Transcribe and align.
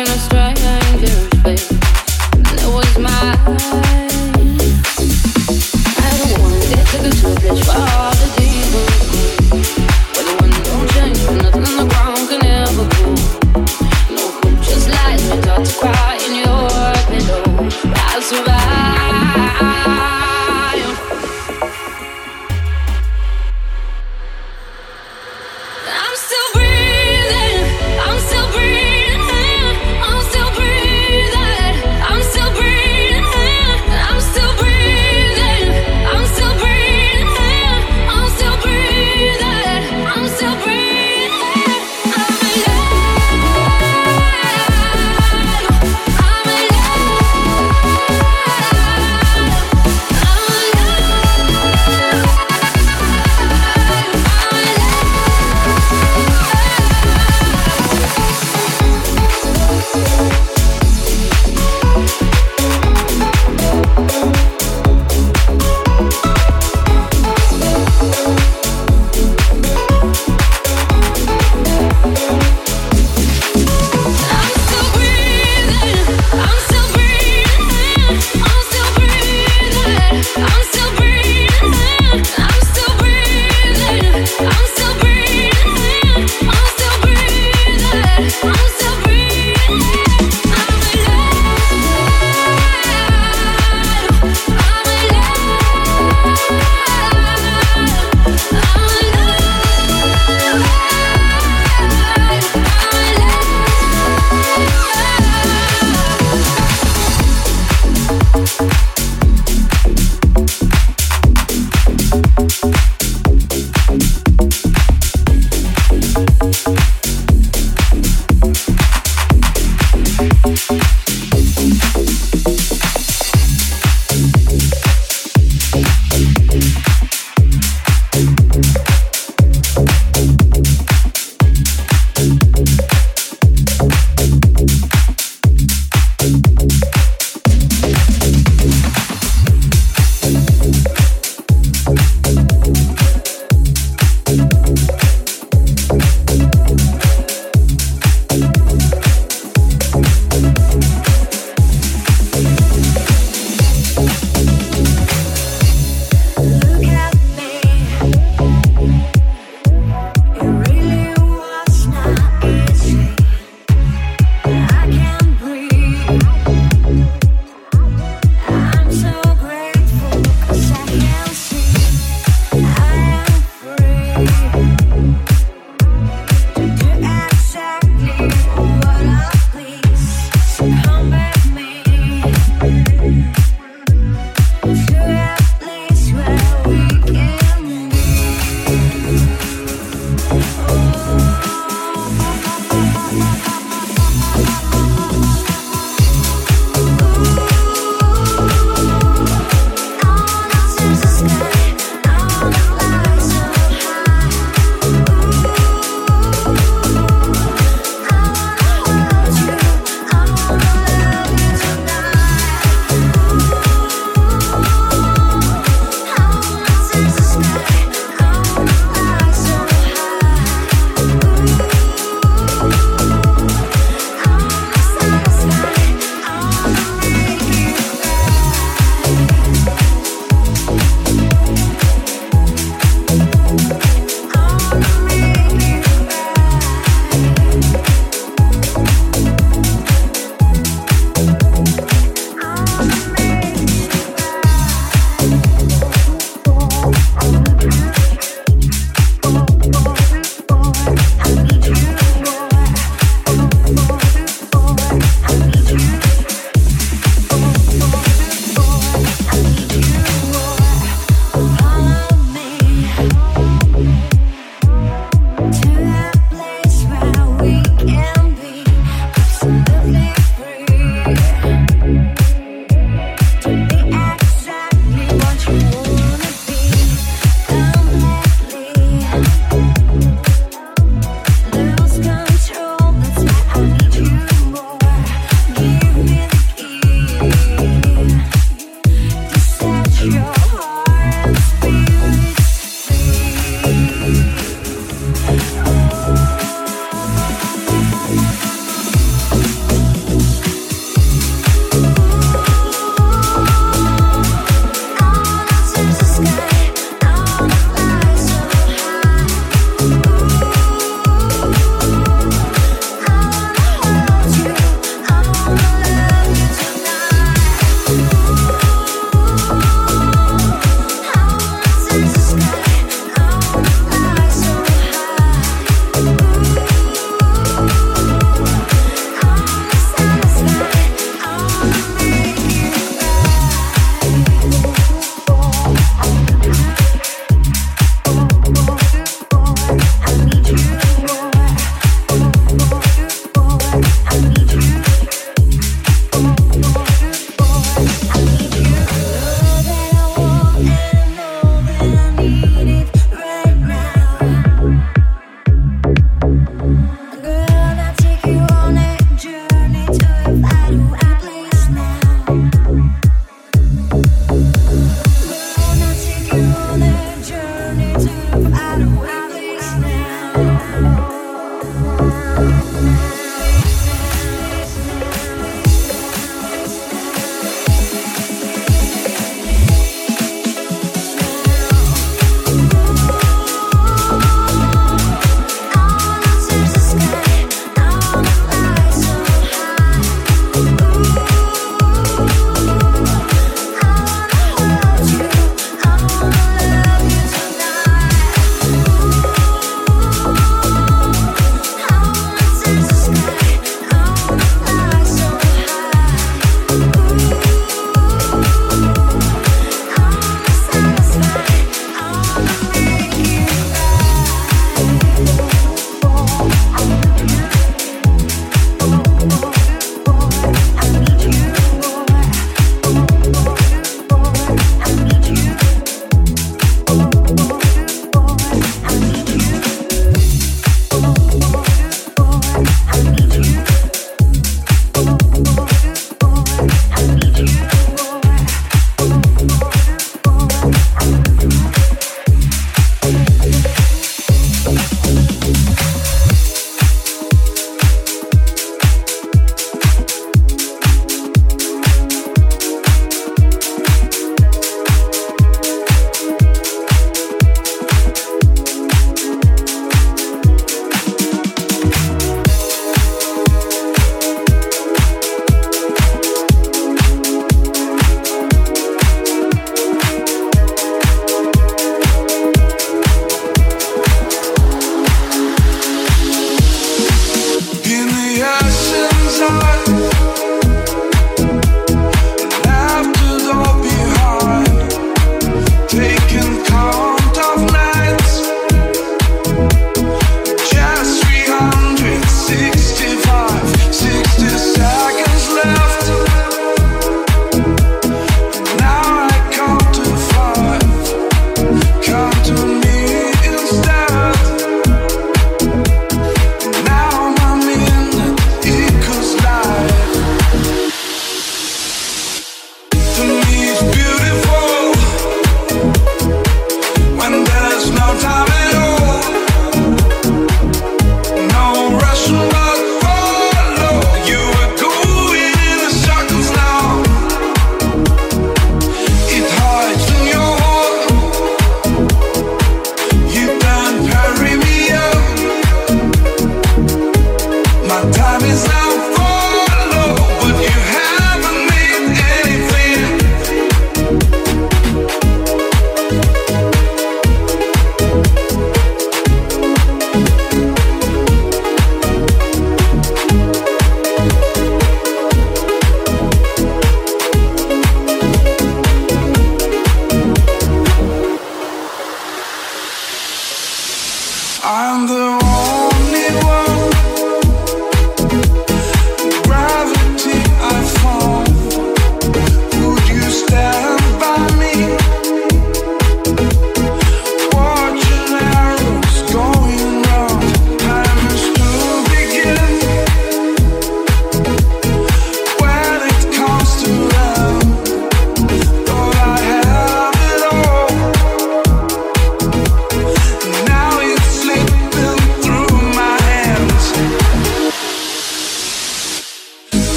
from 0.00 0.14
the 0.14 0.18
struggle. 0.18 0.49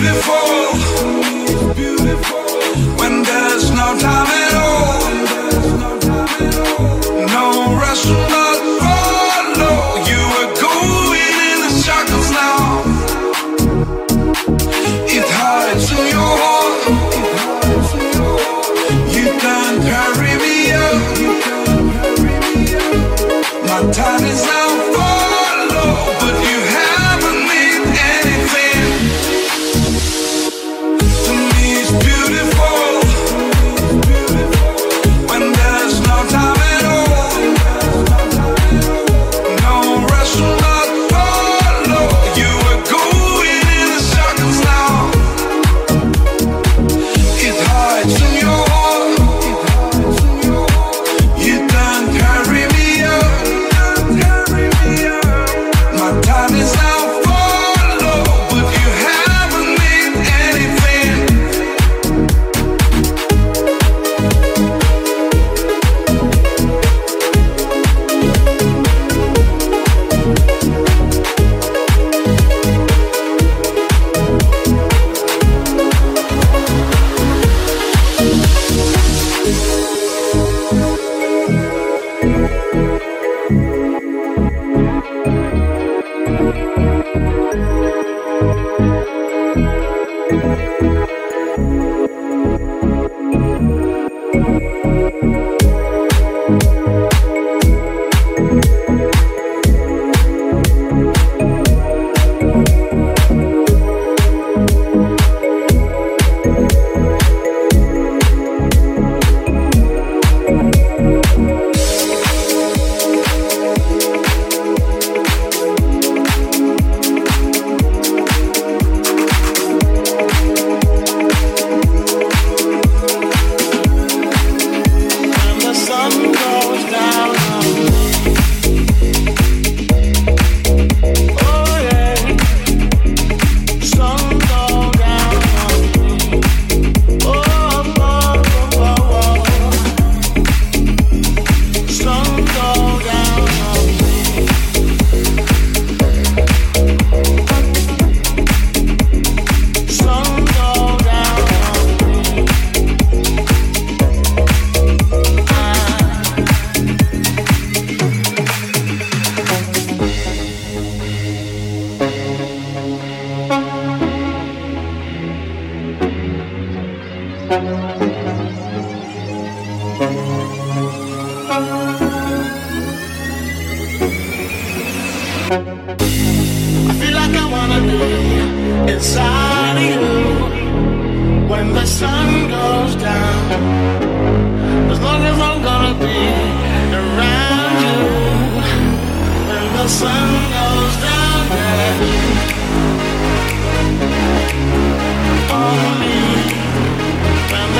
beautiful. 0.00 0.37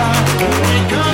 We 0.00 0.88
got 0.88 1.09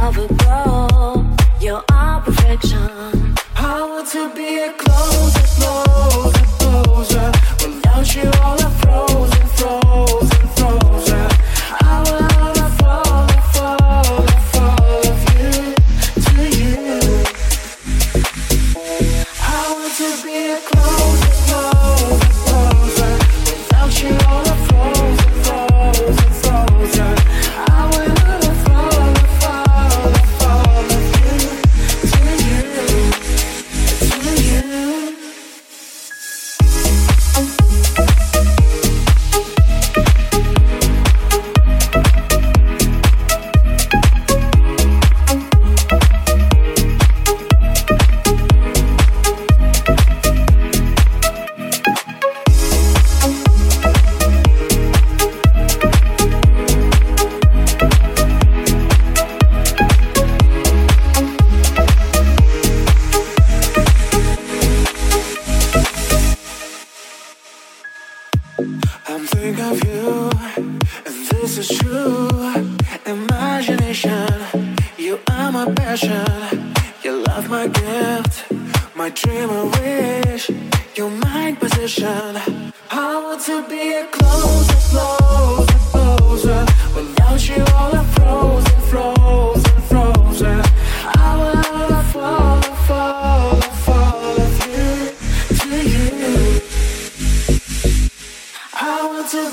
lover, 0.00 0.28
bro. 0.34 1.26
You're 1.60 1.84
all 1.92 2.20
perfection. 2.20 3.34
Power 3.54 4.02
to 4.12 4.34
be 4.34 4.58
a 4.58 4.89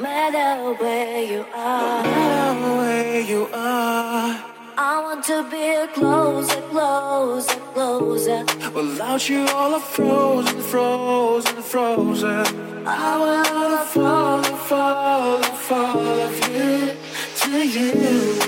matter 0.00 0.72
where 0.82 1.22
you 1.22 1.44
are. 1.54 2.02
No 2.02 2.10
matter 2.10 2.76
where 2.76 3.20
you 3.20 3.48
are. 3.52 4.44
I 4.78 5.00
want 5.02 5.24
to 5.24 5.42
be 5.50 5.92
closer, 5.92 6.60
closer, 6.72 7.60
closer. 7.74 8.44
Without 8.72 9.28
you, 9.28 9.46
all 9.48 9.74
are 9.74 9.80
frozen, 9.80 10.60
frozen, 10.62 11.62
frozen. 11.62 12.46
I 12.86 13.18
wanna 13.18 13.84
fall, 13.84 14.42
fall, 14.42 15.42
fall 15.42 15.98
of 15.98 16.34
you 16.48 16.96
to 17.40 17.68
you. 17.68 18.40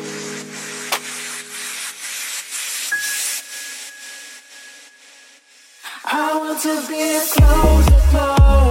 I 6.05 6.34
want 6.38 6.61
to 6.62 6.74
be 6.88 7.20
closer, 7.34 8.00
closer 8.11 8.61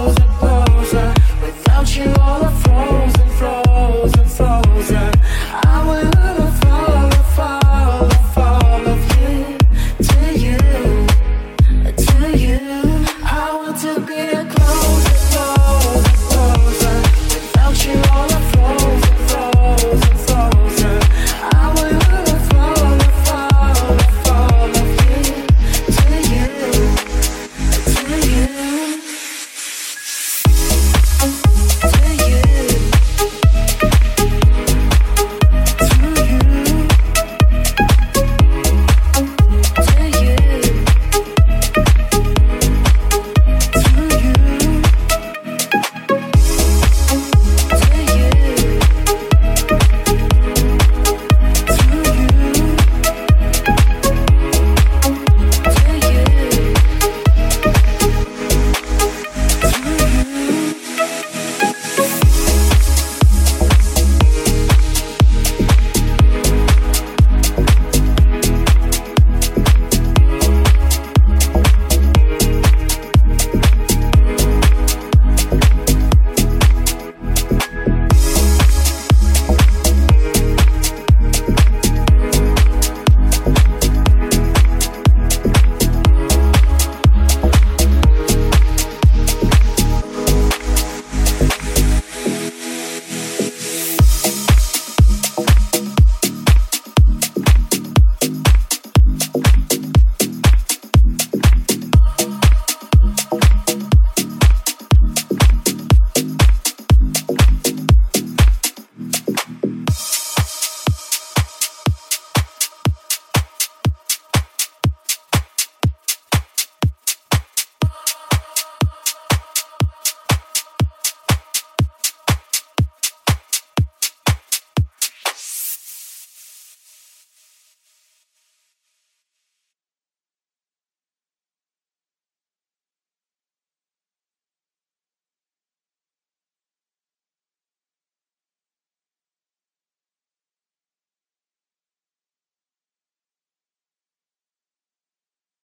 without 1.82 1.96
you 1.96 2.14
all 2.20 2.40
the 2.40 2.50
frozen, 2.60 3.28
frozen, 3.38 4.24
frozen 4.26 5.11